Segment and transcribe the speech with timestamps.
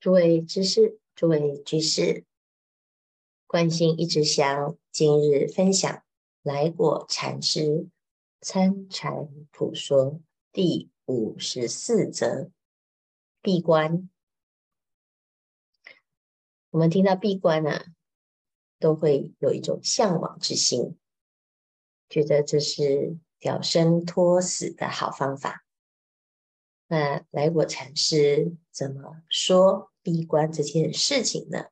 [0.00, 2.24] 诸位知识，诸位居士，
[3.46, 6.02] 观心一直香，今日分享
[6.42, 7.86] 来果禅师
[8.40, 10.18] 参禅普说
[10.52, 12.50] 第五十四则
[13.42, 14.08] 闭关。
[16.70, 17.84] 我们听到闭关啊，
[18.78, 20.96] 都会有一种向往之心，
[22.08, 25.62] 觉得这是了生脱死的好方法。
[26.92, 31.66] 那来果禅师怎么说闭关这件事情呢？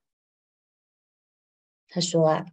[1.89, 2.47] 他说啊，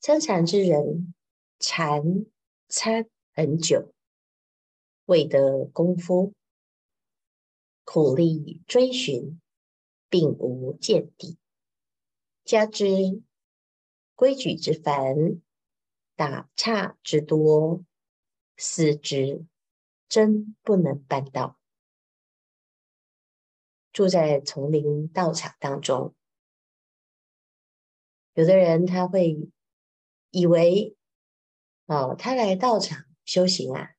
[0.00, 1.14] 参禅之人
[1.58, 2.26] 禅
[2.68, 3.94] 参很久，
[5.06, 6.34] 未得功夫，
[7.84, 9.40] 苦力追寻，
[10.10, 11.38] 并无见地，
[12.44, 13.22] 加之
[14.14, 15.40] 规矩之繁，
[16.14, 17.82] 打岔之多，
[18.58, 19.46] 思之。
[20.08, 21.58] 真不能办到。
[23.92, 26.14] 住在丛林道场当中，
[28.34, 29.50] 有的人他会
[30.30, 30.94] 以为，
[31.86, 33.92] 哦，他来道场修行啊，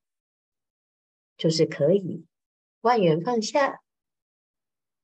[1.35, 2.27] 就是可以
[2.81, 3.81] 万缘放下，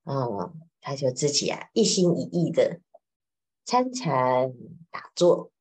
[0.03, 2.79] 哦，他就自己啊一心一意的
[3.65, 4.53] 参禅
[4.91, 5.51] 打坐。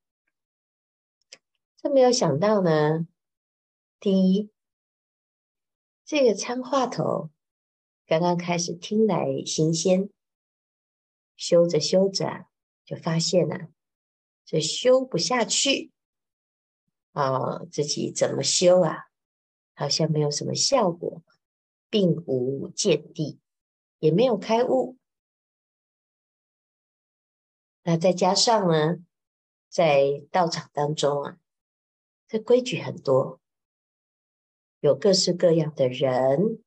[1.79, 3.09] 这没有想到呢，
[3.99, 4.52] 第一。
[6.05, 7.31] 这个参话头
[8.07, 10.11] 刚刚开始听来新鲜，
[11.37, 12.47] 修着修着
[12.85, 13.69] 就发现了，
[14.45, 15.93] 这修不下去
[17.13, 17.65] 啊！
[17.71, 19.09] 自己怎么修啊？
[19.75, 21.23] 好像没有什么效果，
[21.89, 23.39] 并无见地，
[23.99, 24.99] 也没有开悟。
[27.85, 28.99] 那再加上呢，
[29.69, 31.39] 在道场当中啊，
[32.29, 33.41] 这规矩很多。
[34.83, 36.61] 有各式各样的人，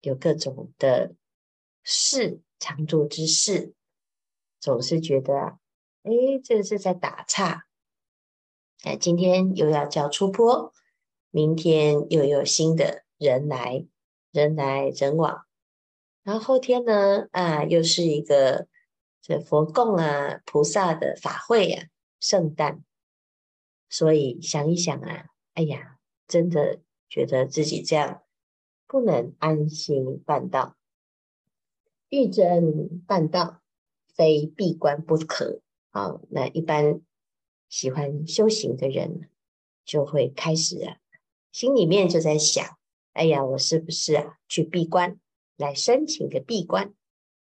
[0.00, 1.16] 有各种的
[1.82, 3.74] 事，常做之事，
[4.60, 5.58] 总是觉得啊，
[6.04, 6.12] 哎，
[6.44, 7.66] 这是在打岔。
[8.84, 10.72] 哎，今天又要叫出坡，
[11.30, 13.84] 明天又有新的人来，
[14.30, 15.44] 人来人往，
[16.22, 18.68] 然后后天呢，啊，又是一个
[19.20, 21.88] 这佛供啊，菩萨的法会啊，
[22.20, 22.84] 圣诞。
[23.88, 25.98] 所以想一想啊，哎呀，
[26.28, 26.80] 真的。
[27.08, 28.22] 觉得自己这样
[28.86, 30.76] 不能安心办道，
[32.08, 33.62] 欲真办道，
[34.14, 35.60] 非闭关不可。
[35.90, 37.00] 啊，那一般
[37.68, 39.30] 喜欢修行的人
[39.84, 40.98] 就会开始啊，
[41.50, 42.78] 心里面就在想：
[43.14, 45.18] 哎呀，我是不是啊去闭关
[45.56, 46.92] 来申请个闭关？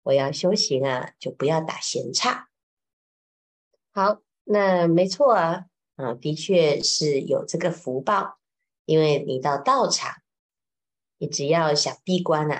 [0.02, 2.50] 我要修行啊，就不要打闲岔。
[3.92, 8.39] 好，那没错啊，啊，的确是有这个福报。
[8.90, 10.16] 因为你到道场，
[11.20, 12.60] 你只要想闭关啊，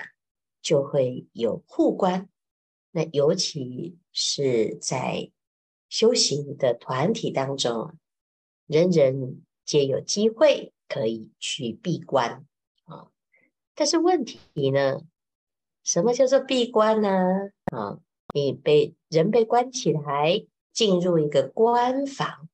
[0.62, 2.30] 就会有护关。
[2.92, 5.32] 那尤其是在
[5.90, 7.96] 修行的团体当中，
[8.68, 12.46] 人人皆有机会可以去闭关
[12.84, 13.08] 啊。
[13.74, 15.02] 但是问题呢，
[15.84, 17.10] 什么叫做闭关呢？
[17.76, 17.98] 啊，
[18.36, 22.48] 你被人被关起来，进入一个关房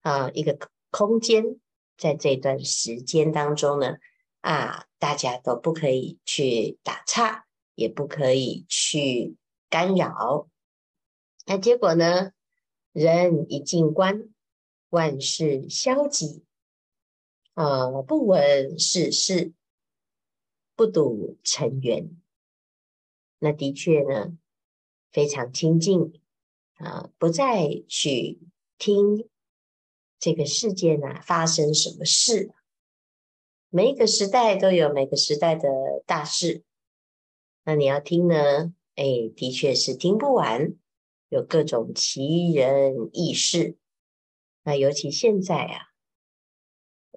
[0.00, 0.58] 啊，一个
[0.90, 1.60] 空间。
[1.96, 3.96] 在这段时间当中呢，
[4.40, 9.36] 啊，大家都不可以去打岔，也不可以去
[9.70, 10.48] 干扰。
[11.46, 12.32] 那结果呢，
[12.92, 14.28] 人一进关，
[14.90, 16.44] 万事消极，
[17.54, 19.52] 啊，不闻世事，
[20.74, 22.10] 不睹尘缘。
[23.38, 24.36] 那的确呢，
[25.12, 26.20] 非常清净
[26.74, 28.40] 啊，不再去
[28.78, 29.28] 听。
[30.24, 32.50] 这个世界呢，发生什么事？
[33.68, 35.68] 每一个时代都有每个时代的
[36.06, 36.64] 大事。
[37.64, 38.72] 那你要听呢？
[38.94, 39.04] 哎，
[39.36, 40.76] 的确是听不完，
[41.28, 43.76] 有各种奇人异事。
[44.62, 45.88] 那尤其现在啊，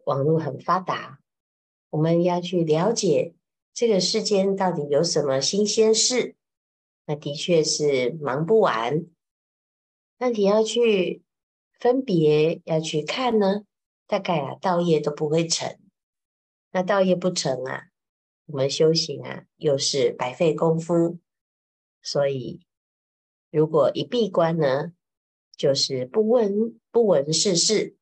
[0.04, 1.22] 网络很发达，
[1.92, 3.36] 我们要去了解
[3.74, 6.36] 这个世间到底有什么新鲜事，
[7.06, 9.06] 那的确是忙不完。
[10.18, 11.24] 那你要去。
[11.80, 13.64] 分别要去看呢，
[14.08, 15.78] 大概啊，道业都不会成。
[16.72, 17.88] 那道业不成啊，
[18.46, 21.20] 我们修行啊，又是白费功夫。
[22.02, 22.62] 所以，
[23.52, 24.94] 如果一闭关呢，
[25.56, 27.96] 就是不闻不闻世事，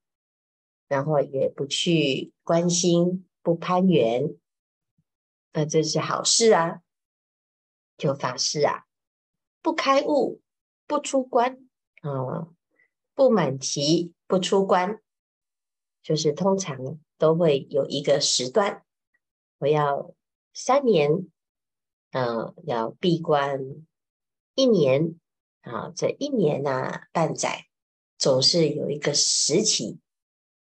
[0.87, 4.35] 然后也不去关心，不攀缘，
[5.53, 6.81] 那这是好事啊。
[7.97, 8.85] 就发誓啊，
[9.61, 10.41] 不开悟，
[10.85, 11.65] 不出关
[12.01, 12.49] 啊。
[13.15, 14.99] 不满期不出关，
[16.03, 18.83] 就是通常都会有一个时段，
[19.57, 20.13] 我要
[20.53, 21.25] 三年
[22.11, 23.59] 呃，要闭关
[24.53, 25.19] 一年。
[25.61, 27.65] 啊，这一年呐、啊、半载，
[28.19, 29.97] 总是有一个时期，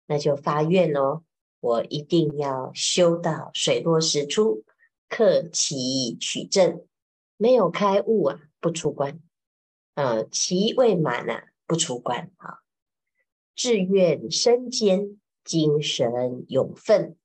[0.07, 1.23] 那就发愿喽，
[1.61, 4.65] 我一定要修到水落石出，
[5.09, 6.85] 克期取证，
[7.37, 9.23] 没有开悟啊，不出关，
[9.95, 12.59] 呃，期未满啊，不出关啊，
[13.55, 17.17] 志愿身坚，精神勇奋。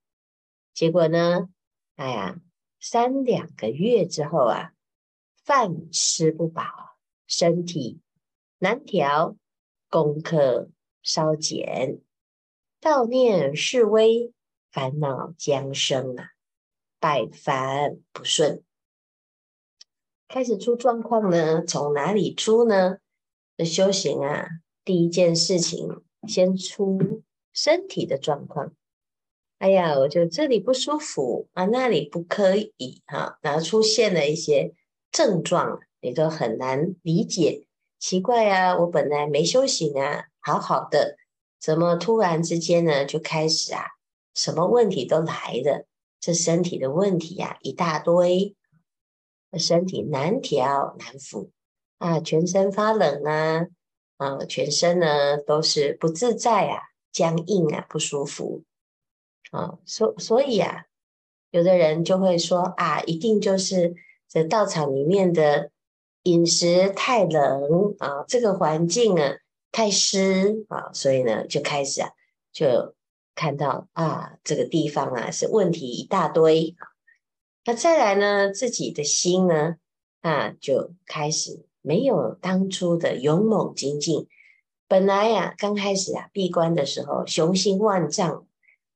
[0.72, 1.50] 结果呢？
[1.96, 2.40] 哎呀，
[2.80, 4.74] 三两个月之后啊，
[5.44, 6.64] 饭吃不饱，
[7.26, 8.02] 身体
[8.60, 9.36] 难调，
[9.90, 10.70] 功课
[11.02, 12.00] 稍减，
[12.80, 14.32] 悼念示威，
[14.70, 16.34] 烦恼将生啊，
[17.00, 18.64] 百烦不顺，
[20.28, 21.66] 开始出状况呢？
[21.66, 23.00] 从哪里出呢？
[23.58, 24.48] 这修行啊，
[24.84, 27.24] 第一件事情先出
[27.54, 28.74] 身体的状况。
[29.60, 34.74] 哎呀，我就这里不舒服啊，那里不可以哈，然后出现了一些
[35.10, 37.66] 症状，你都很难理解。
[37.98, 41.16] 奇怪啊，我本来没修行啊，好好的，
[41.58, 43.86] 怎么突然之间呢就开始啊，
[44.34, 45.88] 什么问题都来了？
[46.20, 48.56] 这身体的问题呀，一大堆，
[49.58, 51.52] 身体难调难服
[52.06, 53.66] 啊，全身发冷啊，
[54.18, 56.80] 啊，全身呢都是不自在啊，
[57.12, 58.64] 僵硬啊，不舒服。
[59.50, 60.86] 啊，所所以啊，
[61.50, 63.96] 有的人就会说啊，一定就是
[64.30, 65.72] 这道场里面的
[66.24, 69.38] 饮食太冷啊，这个环境啊
[69.72, 72.12] 太湿啊，所以呢就开始啊，
[72.52, 72.94] 就
[73.34, 76.86] 看到啊这个地方啊是问题一大堆啊。
[77.66, 79.78] 那再来呢，自己的心呢
[80.22, 84.28] 啊就开始没有当初的勇猛精进。
[84.88, 88.46] 本来呀、啊，刚开始啊闭关的时候雄心万丈。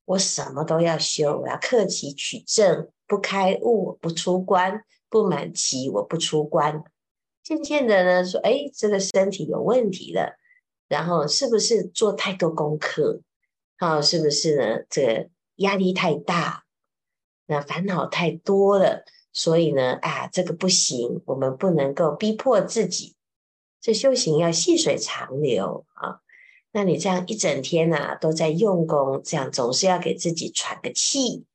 [0.06, 6.84] 我什么都要修，我要克己取证，不开悟不出关，不满期我不出关。
[7.44, 10.36] 渐渐的呢，说，哎，这个身体有问题了，
[10.88, 13.22] 然后是不是做太多功课？
[13.78, 14.86] 好，是不是呢？
[14.90, 16.64] 这个压力太大，
[17.46, 23.16] 那烦恼太多了，所以呢，啊，这个不行，我们不能够逼迫自己，
[23.80, 26.20] 这修行要细水长流啊。
[26.72, 31.46] 那你这样一整天啊，都在用功，这样总是要给自己喘个气。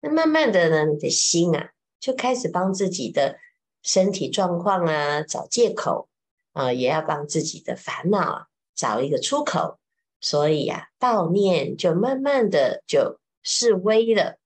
[0.00, 3.38] 那慢慢的呢，你的心啊，就开始帮自己的
[3.82, 6.08] 身体状况啊找借口
[6.52, 9.78] 啊，也要帮自己的烦恼啊找一个出口。
[10.20, 14.36] 所以啊，悼念就慢慢的就示威了。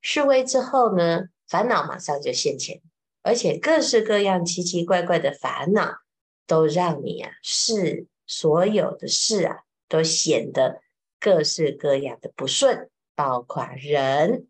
[0.00, 2.80] 示威之后呢，烦恼马上就现前，
[3.20, 5.98] 而且各式各样奇奇怪怪的烦恼
[6.46, 8.06] 都让你啊事。
[8.24, 10.80] 所有的事啊，都显得
[11.20, 14.46] 各式各样的不顺，包括人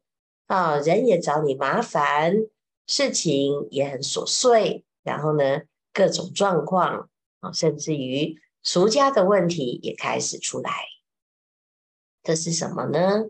[0.46, 2.36] 啊，人也找你麻烦，
[2.86, 5.62] 事情也很琐碎，然后呢，
[5.92, 7.10] 各种状况
[7.40, 10.70] 啊，甚至于俗家的问题也开始出来。
[12.22, 13.24] 这是什么呢？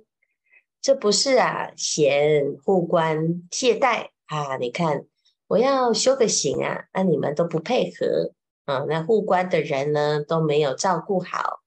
[0.82, 4.56] 这不是啊，嫌护官懈怠啊？
[4.56, 5.06] 你看，
[5.46, 8.32] 我要修个行啊，那你们都不配合。
[8.64, 11.60] 啊，那护关的人呢，都没有照顾好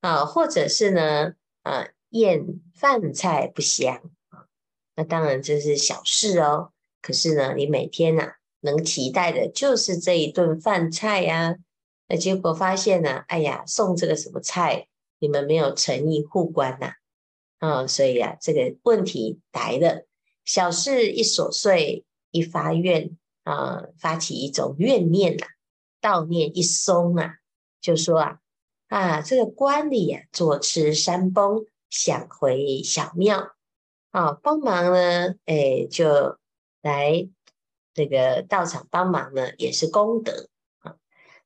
[0.00, 2.44] 啊，或者是呢，啊，厌
[2.74, 3.96] 饭菜不香
[4.28, 4.46] 啊，
[4.96, 6.72] 那当然这是小事哦。
[7.02, 11.56] 可是呢，你每天呐、啊，能期待的就是这一顿饭菜呀、啊，
[12.08, 14.86] 那结果发现呢，哎呀，送这个什么菜，
[15.18, 16.92] 你们没有诚意护关呐，
[17.60, 20.06] 啊，所以啊，这个问题来了，
[20.44, 25.46] 小事一琐碎，一发愿啊，发起一种怨念呐。
[26.02, 27.34] 道念一松啊，
[27.82, 28.38] 就说啊
[28.88, 33.52] 啊，这个关里啊，坐吃山崩，想回小庙
[34.10, 36.38] 啊，帮忙呢，哎，就
[36.80, 37.28] 来
[37.92, 40.48] 这个道场帮忙呢，也是功德
[40.78, 40.96] 啊，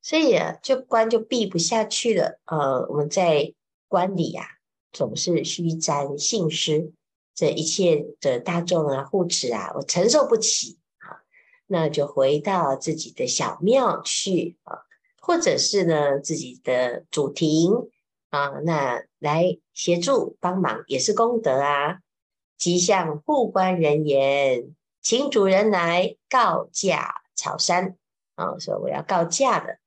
[0.00, 2.38] 所以啊，就关就闭不下去了。
[2.44, 3.52] 呃，我们在
[3.88, 4.46] 关里啊，
[4.94, 6.92] 总是虚沾信施，
[7.34, 11.20] 这一切的大众啊，护持啊，我承受不起啊。
[11.66, 14.86] 那就回到自己的小庙去啊，
[15.20, 17.72] 或者是呢自己的主庭
[18.30, 21.98] 啊，那来协助帮忙也是功德啊。
[22.56, 27.96] 即向护关人言，请主人来告假草山
[28.36, 29.78] 啊，说我要告假的。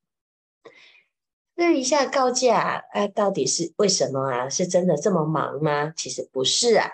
[1.60, 4.48] 那一下告假啊，到底是为什么啊？
[4.48, 5.92] 是真的这么忙吗？
[5.98, 6.92] 其实不是啊，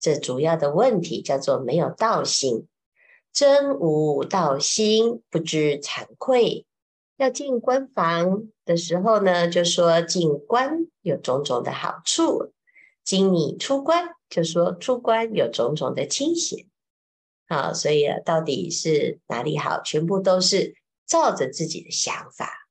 [0.00, 2.66] 这主要的问题叫做没有道心。
[3.30, 6.64] 真无道心，不知惭愧。
[7.18, 12.54] 要进关房的时候呢，就说进关有种种的好处；
[13.04, 16.64] 经你出关，就说出关有种种的清闲。
[17.48, 19.82] 啊，所以啊，到底是哪里好？
[19.82, 20.74] 全部都是
[21.06, 22.63] 照着自己的想法。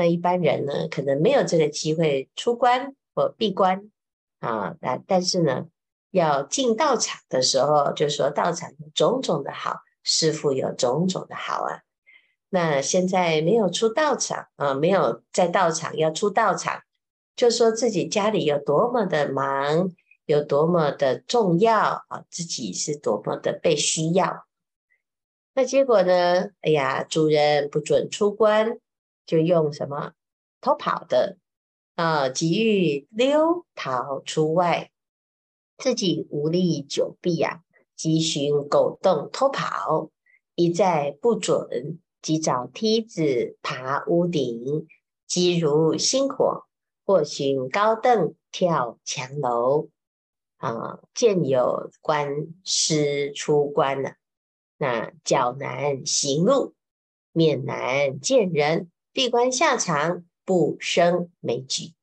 [0.00, 3.90] 那一般人呢，可能没有这个机会出关或闭关
[4.38, 4.74] 啊。
[4.80, 5.66] 那但是呢，
[6.10, 11.82] 要进道场的时候，就说道场有种种的好，师傅有种种的好啊。
[12.48, 16.80] 那现在没有出道场啊，没有在道场要出道场，
[17.36, 19.92] 就说自己家里有多么的忙，
[20.24, 24.46] 有多么的重要啊，自己是多么的被需要。
[25.52, 26.48] 那结果呢？
[26.62, 28.78] 哎呀，主人不准出关，
[29.26, 30.12] 就用什么
[30.60, 31.38] 偷跑的
[31.94, 34.90] 啊，急欲溜逃出外，
[35.78, 37.62] 自己无力久避呀，
[37.96, 40.10] 急寻狗洞偷跑，
[40.54, 42.00] 一再不准。
[42.22, 44.86] 即找梯子爬屋顶，
[45.26, 46.66] 急如星火；
[47.06, 49.88] 或寻高凳跳墙楼。
[50.58, 52.28] 啊，见有官
[52.62, 54.16] 师出关了，
[54.76, 56.74] 那脚难行路，
[57.32, 61.94] 面难见人，闭关下场不胜枚举。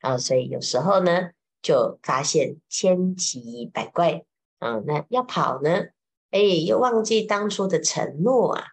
[0.00, 1.30] 啊，所以有时候呢，
[1.62, 4.24] 就发现千奇百怪。
[4.58, 5.88] 啊，那要跑呢，
[6.30, 8.64] 哎，又忘记当初的承诺啊。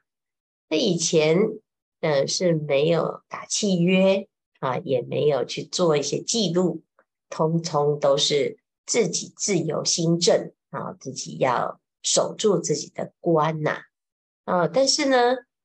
[0.69, 1.38] 那以前，
[2.00, 4.27] 呃，是没有打契约
[4.59, 6.83] 啊，也没有去做一些记录，
[7.29, 13.81] 通通都是自己自由心证啊，自己要守住自己的关呐，
[14.45, 15.17] 啊，但是呢，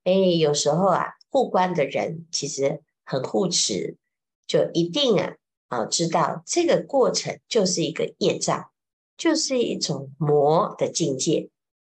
[0.02, 3.99] 哎，有时候啊，护关的人其实很护持，
[4.47, 5.37] 就一定啊，
[5.69, 8.71] 啊，知道这个过程就是一个业障，
[9.19, 11.50] 就是一种魔的境界，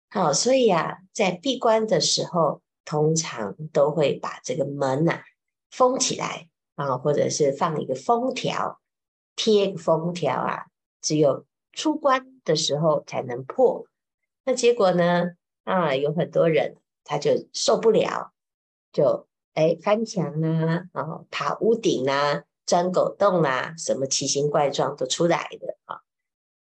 [0.10, 2.62] 好，所以啊，在闭关的时候。
[2.88, 5.24] 通常都会把这个门呐、
[5.72, 8.80] 封起来啊，或者是放一个封条，
[9.36, 10.68] 贴个封条啊，
[11.02, 13.88] 只有出关的时候才能破。
[14.44, 15.32] 那结果呢？
[15.64, 18.32] 啊，有很多人他就受不了，
[18.92, 26.02] 就哎翻墙啊，啊爬屋顶啊，钻狗洞啊，什么奇形怪状都出来的啊。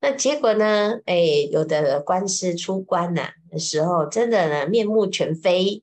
[0.01, 1.01] 那结果呢？
[1.07, 5.83] 哎，有的官司出关呐、的时候，真的呢面目全非。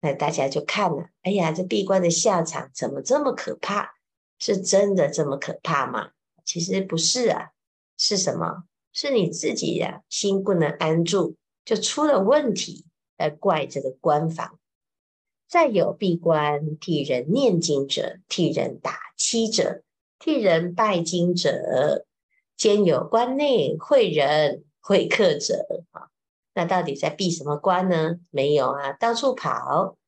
[0.00, 3.94] 那大家就看了，哎呀，这闭关的下场怎么这么可怕？
[4.38, 6.10] 是真的这么可怕吗？
[6.44, 7.50] 其实不是啊，
[7.96, 8.64] 是什么？
[8.92, 12.84] 是你自己呀、啊，心不能安住，就出了问题，
[13.16, 14.58] 来怪这个官房。
[15.52, 19.82] 再有闭关替人念经者，替人打七者，
[20.18, 22.06] 替人拜经者，
[22.56, 26.08] 兼有关内会人会客者啊。
[26.54, 28.14] 那到底在闭什么关呢？
[28.30, 29.98] 没有啊，到处跑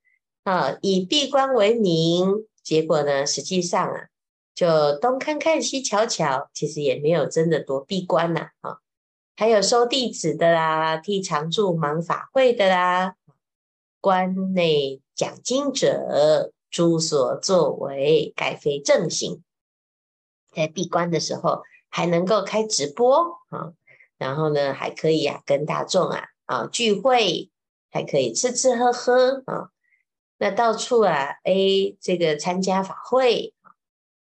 [0.44, 4.06] 啊，以闭关为名，结果呢，实际上啊，
[4.54, 8.78] 就东看看西瞧瞧，其实也没有真的多闭关呐啊。
[9.36, 13.16] 还有收弟子的啦，替常住忙法会的啦，
[14.04, 19.42] 关内讲经者，诸所作为，盖非正行。
[20.52, 23.72] 在闭关的时候，还能够开直播啊，
[24.18, 26.22] 然后呢，还可以啊，跟大众啊。
[26.44, 27.50] 啊，聚会
[27.90, 29.70] 还可以吃吃喝喝啊，
[30.36, 33.54] 那到处啊，哎，这个参加法会，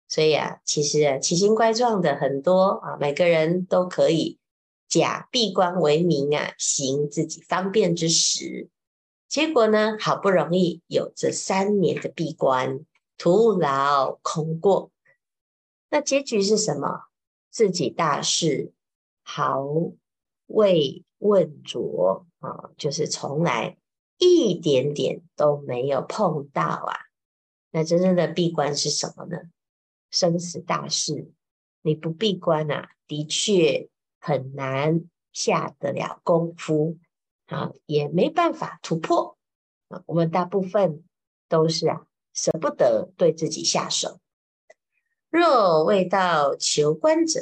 [0.06, 4.38] 所以啊，其实啊，奇形怪状的很多啊，每个人都可以
[4.86, 8.68] 假闭关为名啊，行自己方便之实。
[9.32, 12.84] 结果呢，好不容易有这三年的闭关，
[13.16, 14.90] 徒劳空过，
[15.88, 17.04] 那结局是什么？
[17.50, 18.74] 自己大事
[19.22, 19.66] 毫
[20.48, 23.78] 未问着啊，就是从来
[24.18, 26.94] 一点点都没有碰到啊。
[27.70, 29.38] 那真正的闭关是什么呢？
[30.10, 31.32] 生死大事，
[31.80, 33.88] 你不闭关啊，的确
[34.20, 36.98] 很难下得了功夫
[37.46, 39.36] 啊，也没办法突破
[39.88, 40.02] 啊。
[40.06, 41.04] 我们大部分
[41.48, 44.20] 都是啊，舍不得对自己下手。
[45.30, 47.40] 若未到求观者，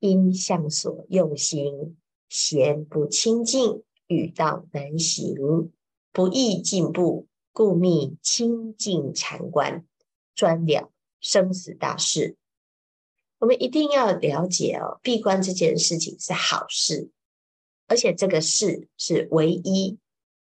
[0.00, 1.96] 应向所用心。
[2.28, 5.70] 闲不清净，欲道难行，
[6.10, 9.86] 不易进步，故觅清净禅观，
[10.34, 12.36] 专了生死大事。
[13.38, 17.10] 我们一定要了解哦，闭关这件事情是好事，
[17.86, 19.98] 而且这个事是唯一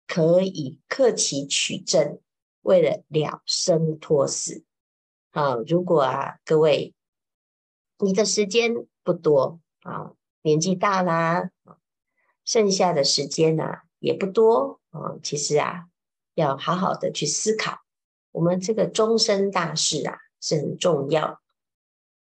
[0.07, 2.19] 可以克期取证，
[2.62, 4.63] 为了了生脱死。
[5.31, 6.93] 啊，如果啊，各位
[8.00, 11.51] 你的时间不多啊，年纪大啦。
[12.43, 15.86] 剩下的时间呢、啊、也不多啊，其实啊
[16.33, 17.77] 要好好的去思考，
[18.31, 21.39] 我们这个终身大事啊是很重要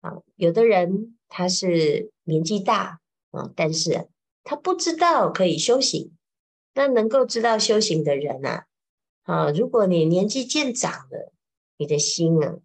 [0.01, 0.23] 啊。
[0.37, 3.01] 有的人他是年纪大
[3.33, 4.09] 啊，但是
[4.45, 6.13] 他不知道可以修行
[6.75, 8.67] 那能够知道修行的人啊，
[9.23, 11.33] 啊，如果你年纪渐长了，
[11.79, 12.59] 你的心啊，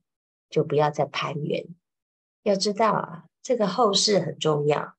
[0.49, 1.65] 就不要再攀缘。
[2.43, 4.95] 要知道啊，这个后事很重要。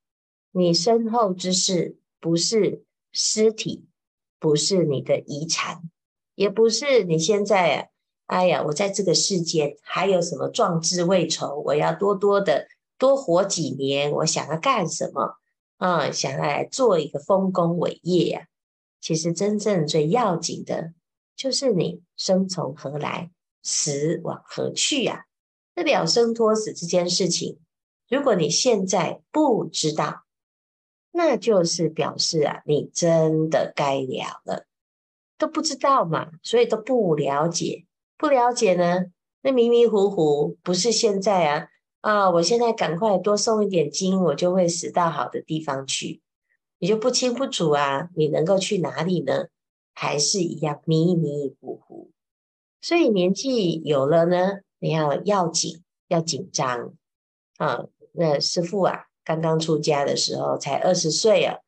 [0.53, 3.87] 你身后之事，不是尸体，
[4.39, 5.83] 不是你的遗产，
[6.35, 7.89] 也不是你现在啊，
[8.27, 15.40] 哎呀，我在这个世间还有什么壮志未酬，我要多多的多活几年，我想要干什么
[15.81, 16.11] 啊？
[16.13, 18.47] 想要来做一个丰功伟业呀？
[19.01, 20.93] 其实真正最要紧的，
[21.35, 23.31] 就是你生从何来，
[23.63, 25.25] 死往何去呀？
[25.75, 27.59] 这了生脱死这件事情，
[28.09, 30.25] 如果你现在不知道，
[31.13, 34.67] 那就是表示啊，你真的该了了，
[35.39, 37.87] 都不知道嘛，所以都不了解，
[38.19, 39.07] 不了解呢，
[39.41, 41.69] 那迷迷糊糊，不是现在啊
[42.01, 46.23] 啊，我现在赶快多送一点金，我就会死到好的地方去。
[46.79, 49.49] 你就不清不楚啊，你能够去哪里呢？
[49.93, 52.11] 还是一样迷迷糊糊。
[52.81, 56.95] 所以年纪有了呢，你要要紧，要紧张
[57.59, 57.85] 啊。
[58.13, 61.59] 那师父啊，刚刚出家的时候才二十岁啊，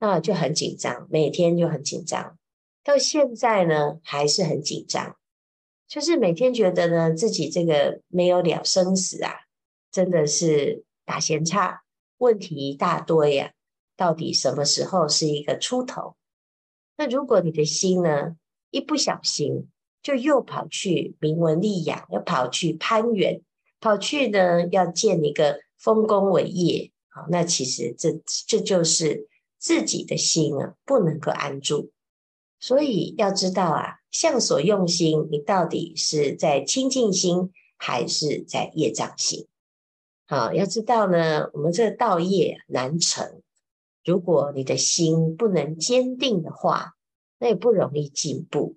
[0.00, 2.38] 那就很紧张，每天就很紧张。
[2.82, 5.16] 到现在呢，还是很紧张，
[5.86, 9.30] 就是每天觉得呢，自己这个没有了生死啊，
[9.90, 11.82] 真的是打闲差，
[12.18, 13.52] 问题一大堆呀。
[13.96, 16.14] 到底什么时候是一个出头？
[16.96, 18.36] 那如果你的心呢，
[18.70, 19.68] 一不小心
[20.02, 23.42] 就又跑去名闻利养，又跑去攀缘，
[23.80, 29.28] 跑去呢要建一个丰功伟业，好，那其实这这就是
[29.58, 31.90] 自己的心啊，不能够安住。
[32.60, 39.48] 所以要知道啊，相所用心，你到底是在清净心，还是在业障心？
[40.30, 43.40] 好，要知道呢，我们这个道业难成。
[44.04, 46.96] 如果你的心不能坚定的话，
[47.38, 48.76] 那也不容易进步。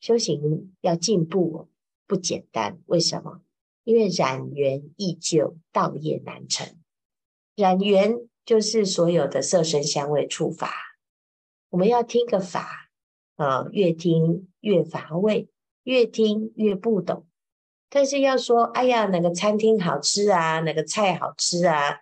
[0.00, 1.68] 修行要进步
[2.08, 3.42] 不简单，为什么？
[3.84, 6.76] 因为染缘易旧，道业难成。
[7.54, 10.98] 染缘就是所有的色声香味触法。
[11.70, 12.90] 我们要听个法
[13.36, 15.48] 啊，越听越乏味，
[15.84, 17.27] 越听越不懂。
[17.90, 20.60] 但是要说，哎呀，哪个餐厅好吃啊？
[20.60, 21.96] 哪个菜好吃啊？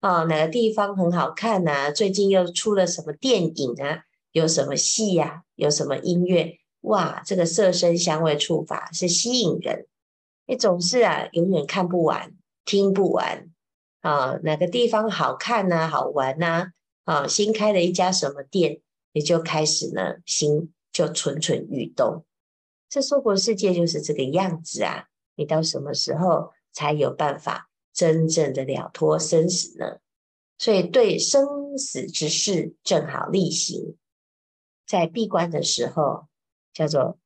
[0.00, 1.90] 啊，哪个地方很好看啊？
[1.90, 4.04] 最近又出了什么电影啊？
[4.32, 5.42] 有什么戏呀、啊？
[5.56, 6.58] 有什么音乐？
[6.82, 9.86] 哇，这个色声香味触法是吸引人，
[10.46, 12.32] 你总是啊，永远看不完，
[12.64, 13.48] 听不完
[14.00, 14.38] 啊。
[14.42, 15.88] 哪个地方好看呐、啊？
[15.88, 16.72] 好玩呐、
[17.04, 17.22] 啊？
[17.22, 18.80] 啊，新开了一家什么店，
[19.12, 22.24] 你就开始呢，心就蠢蠢欲动。
[22.88, 25.06] 这娑婆世界就是这个样子啊！
[25.34, 27.68] 你到什么时候才有办法？
[27.94, 29.98] 真正的了脱生死呢？
[30.56, 33.98] 所以对生死之事正好例行，
[34.86, 36.28] 在闭关的时候
[36.72, 37.18] 叫做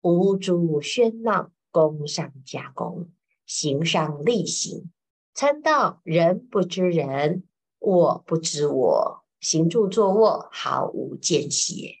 [0.00, 3.12] 无诸喧闹，功上加功，
[3.46, 4.90] 行上力行，
[5.34, 7.44] 参道人不知人，
[7.78, 11.98] 我不知我，行住坐卧毫无间歇，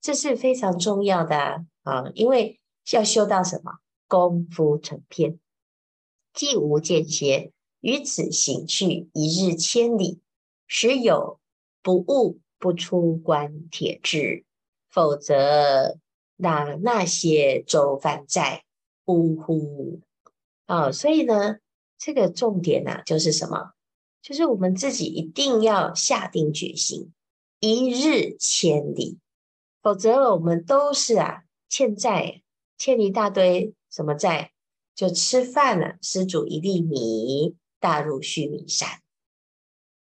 [0.00, 1.64] 这是非常重要的！
[1.82, 2.60] 啊因为
[2.92, 3.78] 要修到什么？
[4.12, 5.38] 功夫成片。
[6.34, 10.20] 既无间歇，于此行去一日千里，
[10.66, 11.40] 时有
[11.82, 14.44] 不悟不出关铁志，
[14.90, 15.96] 否则
[16.36, 18.64] 那那些舟翻载，
[19.06, 20.02] 呜呼！
[20.66, 21.56] 啊、所以呢，
[21.96, 23.72] 这个重点啊，就是什么？
[24.20, 27.14] 就是我们自己一定要下定决心，
[27.60, 29.18] 一日千里，
[29.80, 32.42] 否则我们都是啊欠债，
[32.76, 34.52] 欠一大堆什么债？
[34.94, 38.88] 就吃饭了，施主一粒米，大入须弥山。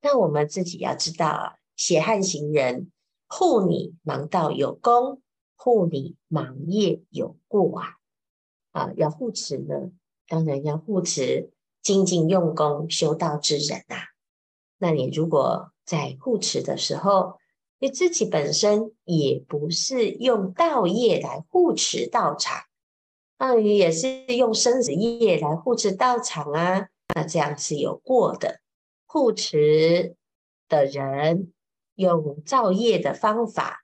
[0.02, 2.92] 那我们自己要知道啊，血汗行人
[3.28, 5.22] 护你忙道有功，
[5.56, 7.98] 护你忙业有过啊！
[8.72, 9.92] 啊，要护持呢，
[10.28, 11.52] 当然要护持
[11.82, 13.98] 精进用功修道之人啊。
[14.78, 17.38] 那你如果在护持的时候，
[17.80, 22.62] 你自己本身也不是用道业来护持道场。
[23.44, 28.62] 那你也是用生死业来护持道场啊，那这样是有过的。
[29.08, 30.16] 护持
[30.70, 31.52] 的人
[31.96, 33.84] 用造业的方法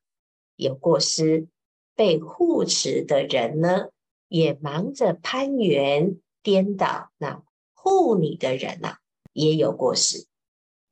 [0.57, 1.47] 有过失，
[1.95, 3.87] 被护持的人呢
[4.27, 7.43] 也忙着攀缘颠倒，那
[7.73, 8.99] 护你的人呐、啊、
[9.33, 10.27] 也有过失。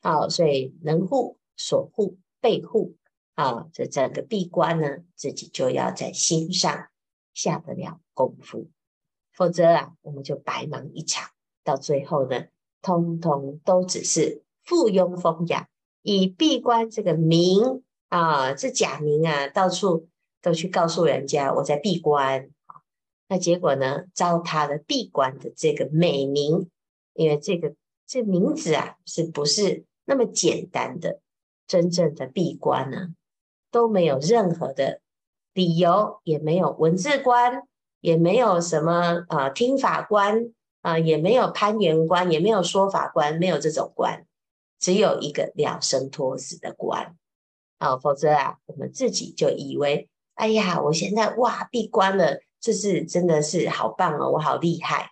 [0.01, 2.95] 好，所以能护、所护、被护，
[3.35, 6.87] 啊，这整个闭关呢，自己就要在心上。
[7.35, 8.67] 下得了功夫，
[9.31, 11.29] 否则啊，我们就白忙一场。
[11.63, 12.45] 到最后呢，
[12.81, 15.67] 通通都只是附庸风雅，
[16.01, 20.07] 以闭关这个名啊，这假名啊，到处
[20.41, 22.49] 都去告诉人家我在闭关，
[23.27, 26.71] 那结果呢，糟蹋了闭关的这个美名，
[27.13, 27.75] 因为这个
[28.07, 31.19] 这名字啊，是不是那么简单的？
[31.67, 33.09] 真正的闭关呢、啊，
[33.71, 35.01] 都没有任何的
[35.51, 37.67] 理由，也没有文字关，
[38.05, 44.27] 也没有什么啊、呃、听法官啊、呃，也没有攀缘关，也没有说法官，没有这种官，
[44.79, 47.15] 只有一个了生脱死的关
[47.79, 55.09] 啊，否则啊，我们自己就以为，哎呀，我现在哇闭关了，这是真的是好棒哦，我好厉害。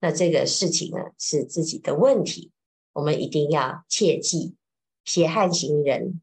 [0.00, 2.50] 那这个事情呢，是自己的问题，
[2.94, 4.56] 我们一定要切记。
[5.04, 6.20] 血汗行人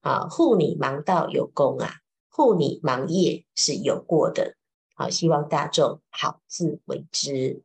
[0.00, 4.57] 啊，护你盲道有功啊，护你盲业是有过的。
[4.98, 7.62] 好，希望大众好自为之。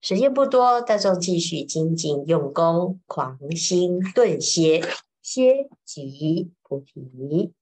[0.00, 4.80] 时间不多，大众继续精进用功，狂心顿歇，
[5.20, 7.52] 歇即菩提。